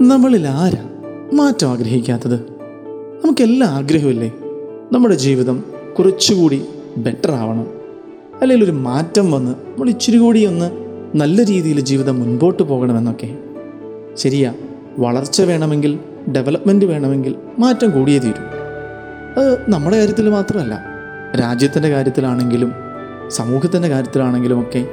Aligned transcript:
നമ്മളിൽ 0.00 0.46
ആരാ 0.46 0.88
മാറ്റം 1.32 1.70
ആഗ്രഹിക്കാത്തത്? 1.70 2.40
നമുക്കെല്ലാം 3.24 3.70
ആഗ്രഹമില്ലേ? 3.70 4.32
നമ്മുടെ 4.92 5.14
ജീവിതം 5.14 5.64
കുറച്ചുകൂടി 5.98 6.62
ബെറ്റർ 6.96 7.30
ആവണം. 7.30 7.66
അല്ലെങ്കിൽ 8.40 8.64
ഒരു 8.64 8.72
മാറ്റം 8.72 9.32
വന്ന് 9.32 9.50
നമ്മൾ 9.50 9.88
ഇച്ചിരി 9.88 10.16
കൂടി 10.16 10.44
ഒന്ന് 10.44 10.70
നല്ല 11.14 11.44
രീതിയിൽ 11.44 11.80
ജീവിതം 11.80 12.20
മുൻപോട്ട് 12.20 12.62
പോകണമെന്നൊക്കെ. 12.62 13.38
ശരിയാ 14.14 14.54
വളർച്ച 14.98 15.42
വേണമെങ്കിൽ 15.42 15.98
ഡെവലപ്മെന്റ് 16.36 16.84
വേണമെങ്കിൽ 16.84 17.34
മാറ്റം 17.58 17.90
കൂടിയേ 17.90 18.18
തീരും. 18.18 18.44
അത് 19.40 19.70
നമ്മുടെ 19.70 19.98
കാര്യത്തിൽ 19.98 20.28
മാത്രമല്ല 20.28 20.84
രാജ്യത്തിന്റെ 21.40 21.90
കാര്യത്തിലാണെങ്കിലും 21.90 22.72
സമൂഹത്തിന്റെ 23.28 23.88
കാര്യത്തിലാണെങ്കിലും 23.88 24.60
ഒക്കെ 24.60 24.86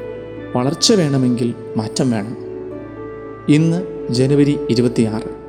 വളർച്ച 0.56 0.94
വേണമെങ്കിൽ 0.94 1.54
മാറ്റം 1.78 2.12
വേണം. 2.12 2.38
ഇന്ന് 3.50 3.93
ജനുവരി 4.12 4.60
ഇരുപത്തിയാറ് 4.70 5.44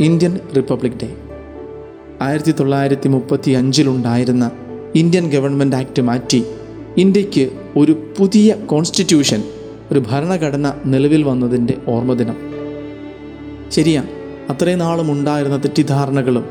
ഇന്ത്യൻ 0.00 0.38
റിപ്പബ്ലിക് 0.56 0.92
ഡേ. 0.92 1.14
ആയിരത്തി 2.22 2.52
തൊള്ളായിരത്തി 2.52 3.08
മുപ്പത്തി 3.08 3.50
അഞ്ചിലുണ്ടായിരുന്ന 3.50 4.50
ഇന്ത്യൻ 4.94 5.30
ഗവൺമെന്റ് 5.30 5.76
ആക്ട് 5.76 6.02
മാറ്റി 6.02 6.44
ഇന്ത്യയ്ക്ക് 6.96 7.50
ഒരു 7.76 8.12
പുതിയ 8.18 8.54
കോൺസ്റ്റിറ്റ്യൂഷൻ 8.54 9.42
ഒരു 9.90 10.02
ഭരണഘടന 10.10 10.72
നിലവിൽ 10.86 11.22
വന്നതിന്റെ 11.22 11.74
ഓർമ്മദിനം. 11.88 12.36
ശരിയാ 13.70 14.04
അത്രയും 14.50 14.78
നാളും 14.78 15.12
ഉണ്ടായിരുന്ന 15.12 15.58
തെറ്റിദ്ധാരണകളും 15.58 16.44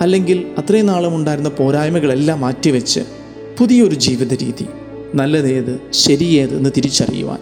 അല്ലെങ്കിൽ 0.00 0.46
അത്രയും 0.58 0.86
നാളും 0.86 1.16
ഉണ്ടായിരുന്ന 1.16 1.48
പോരായ്മകളെല്ലാം 1.48 2.40
മാറ്റിവെച്ച് 2.40 3.00
പുതിയൊരു 3.58 3.94
ജീവിത 3.94 4.34
രീതി 4.34 4.66
നല്ലതേത് 5.14 5.80
ശരിയേത് 5.90 6.56
എന്ന് 6.56 6.70
തിരിച്ചറിയുവാൻ. 6.76 7.38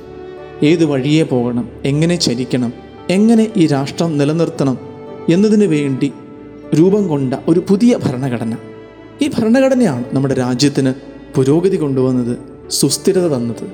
ഏത് 0.62 0.84
വഴിയെ 0.84 1.22
പോകണം 1.22 1.68
എങ്ങനെ 1.84 2.16
ചരിക്കണം 2.16 2.91
എങ്ങനെ 3.10 3.52
ഈ 3.56 3.66
രാഷ്ട്രം 3.66 4.18
നിലനിർത്തണം 4.18 4.78
എന്നതിനു 5.32 5.66
വേണ്ടി 5.66 6.12
രൂപം 6.74 7.08
കൊണ്ട 7.08 7.34
ഒരു 7.48 7.64
പുതിയ 7.68 7.98
ഭരണഘടന. 8.02 8.56
ഈ 9.22 9.28
ഭരണഘടനയാണ് 9.28 10.04
നമ്മുടെ 10.12 10.34
രാജ്യത്തിന് 10.34 10.94
പുരോഗതി 11.34 11.76
കൊണ്ടുവന്നത് 11.76 12.38
സുസ്ഥിരത 12.70 13.26
തന്നത്. 13.26 13.66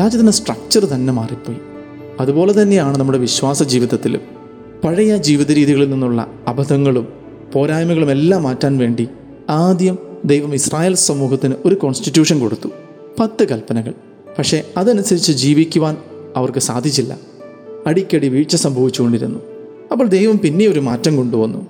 രാജ്യത്തിന്റെ 0.00 0.32
സ്ട്രക്ചർ 0.32 0.84
തന്നെ 0.84 1.12
മാറിപ്പോയി. 1.12 1.58
അതുപോലെ 2.20 2.62
തന്നെയാണ് 2.62 2.98
നമ്മുടെ 2.98 3.18
വിശ്വാസ 3.18 3.62
ജീവിതത്തിലും. 3.62 4.20
പഴയ 4.84 5.16
ജീവിത 5.16 5.52
രീതികളിൽ 5.52 5.90
നിന്നുള്ള 5.90 6.26
അബദ്ധങ്ങളും 6.48 7.08
പോരായ്മകളും 7.52 8.10
എല്ലാം 8.10 8.42
മാറ്റാൻ 8.42 8.78
വേണ്ടി 8.78 9.08
ആദ്യം 9.50 9.98
ദൈവം 10.24 10.54
ഇസ്രായേൽ 10.54 10.94
സമൂഹത്തിന് 10.94 11.54
ഒരു 11.64 11.74
കോൺസ്റ്റിറ്റ്യൂഷൻ 11.74 12.40
കൊടുത്തു. 12.40 12.68
പത്ത് 13.20 13.48
കൽപ്പനകൾ. 13.48 13.94
പക്ഷേ 14.38 14.64
അതനുസരിച്ച് 14.76 15.32
ജീവിക്കുവാൻ 15.32 15.96
അവർക്ക് 16.36 16.58
സാധിച്ചില്ല. 16.58 17.33
അടിക്കടി 17.86 18.28
വീഴ്ച 18.28 18.56
സംഭവിച്ചുകൊണ്ടിരുന്നു. 18.56 19.40
അപ്പോൾ 19.92 20.08
ദൈവം 20.08 20.38
പിന്നെ 20.38 20.66
ഒരു 20.66 20.80
മാറ്റം 20.80 21.16
കൊണ്ടുവന്നു. 21.16 21.66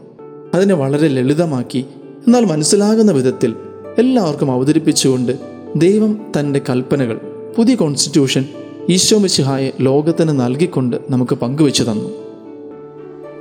അതിനെ 0.55 0.75
വളരെ 0.75 1.09
ലളിതമാക്കി 1.09 1.85
എന്നാൽ 2.27 2.45
മനസ്സിലാകുന്ന 2.45 3.13
വിധത്തിൽ 3.13 3.55
എല്ലാവർക്കും 3.99 4.53
അവതരിപ്പിച്ചുകൊണ്ട് 4.53 5.33
ദൈവം 5.77 6.21
തന്റെ 6.41 6.61
കൽപ്പനകൾ 6.71 7.21
പുതിയ 7.57 7.75
കോൺസ്റ്റിറ്റ്യൂഷൻ 7.75 8.45
ഈശോ 8.91 9.19
മിശിഹായെ 9.19 9.71
ലോകത്തിന് 9.81 10.41
നൽകിക്കൊണ്ട് 10.41 10.97
നമുക്ക് 11.11 11.35
പങ്കുവെച്ചു 11.35 11.83
തന്നു. 11.83 12.11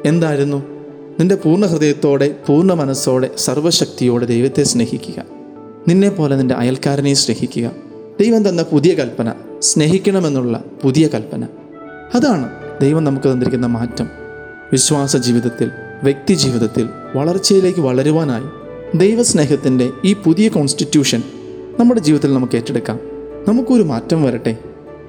എന്തായിരുന്നു? 0.05 0.63
നിന്റെ 1.19 1.35
പൂർണ 1.35 1.65
ഹൃദയത്തോടെ 1.65 2.35
പൂർണ 2.47 2.73
മനസ്സോടെ 2.73 3.29
സർവശക്തിയോടെ 3.37 4.25
ദൈവത്തെ 4.25 4.63
സ്നേഹിക്കുക. 4.63 5.25
നിന്നെ 5.87 6.09
പോലെ 6.09 6.35
നിന്റെ 6.35 6.53
അയൽക്കാരനെ 6.53 7.13
സ്നേഹിക്കുക. 7.13 7.71
ദൈവം 8.19 8.49
തന്ന 8.49 8.63
പുതിയ 8.63 8.93
കൽപ്പന 8.93 9.33
സ്നേഹിക്കണമെന്നുള്ള 9.59 10.63
പുതിയ 10.81 11.07
കൽപ്പന. 11.07 11.47
അതാണ് 12.15 12.62
ദൈവം 12.83 13.03
നമുക്ക് 13.03 13.27
തന്നിരിക്കുന്ന 13.27 13.65
മാറ്റം 13.65 14.07
വിശ്വാസ 14.71 15.17
ജീവിതത്തിൽ 15.17 15.71
വ്യക്തി 16.03 16.33
ജീവിതത്തിൽ 16.33 16.89
വളർച്ചയിലേക്ക് 17.15 17.79
വളരുവാനായി 17.79 18.43
ദൈവസ്നേഹത്തിന്റെ 18.97 19.89
ഈ 20.05 20.13
പുതിയ 20.13 20.49
കോൺസ്റ്റിറ്റ്യൂഷൻ 20.49 21.23
നമ്മുടെ 21.79 21.99
ജീവിതത്തിൽ 21.99 22.33
നമുക്ക് 22.33 22.55
ഏറ്റെടുക്കാം. 22.55 22.99
നമുക്കൊരു 23.47 23.83
മാറ്റം 23.83 24.23
വരട്ടെ. 24.23 24.57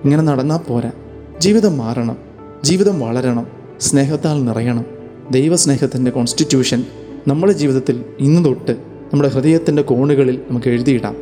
ഇങ്ങനെ 0.05 0.23
നടന്നാൽ 0.23 0.57
പോരാ. 0.57 0.93
ജീവിതം 1.39 1.79
മാറണം. 1.79 2.17
ജീവിതം 2.65 3.01
വളരണം. 3.01 3.47
സ്നേഹത്താൽ 3.81 4.45
നിറയണം. 4.45 4.85
ദൈവസ്നേഹത്തിന്റെ 5.31 6.11
കോൺസ്റ്റിറ്റ്യൂഷൻ 6.11 6.85
നമ്മുടെ 7.29 7.53
ജീവിതത്തിൽ 7.53 8.05
ഇന്ന് 8.19 8.45
തൊട്ട് 8.45 8.73
നമ്മുടെ 9.13 9.29
ഹൃദയത്തിന്റെ 9.29 9.83
കോണുകളിൽ 9.83 10.41
നമുക്ക് 10.51 10.69
എഴുതിയിടാം. 10.69 11.17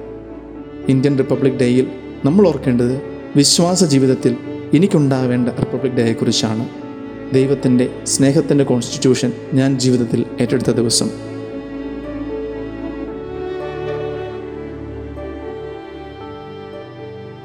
ഇന്ത്യൻ 0.88 1.18
റിപ്പബ്ലിക് 1.18 1.54
ഡേയിൽ 1.54 1.86
നമ്മൾ 2.24 2.48
ഓർക്കേണ്ടത് 2.48 3.02
വിശ്വാസ 3.36 3.84
ജീവിതത്തിൽ 3.84 4.36
എനിക്കുണ്ടാവേണ്ട 4.74 5.48
റിപ്പബ്ലിക് 5.48 5.92
ഡേയെക്കുറിച്ചാണ് 5.92 6.68
ദൈവത്തിന്റെ 7.34 8.04
സ്നേഹത്തിന്റെ 8.04 8.64
കോൺസ്റ്റിറ്റ്യൂഷൻ 8.64 9.32
ഞാൻ 9.54 9.78
ജീവിതത്തിൽ 9.78 10.26
ഏറ്റെടുത്ത 10.40 10.70
ദിവസം. 10.70 11.08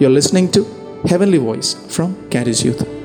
You 0.01 0.07
are 0.07 0.13
listening 0.13 0.49
to 0.55 0.65
heavenly 1.07 1.37
voice 1.37 1.77
from 1.89 2.15
Charis 2.35 2.65
youth 2.65 2.96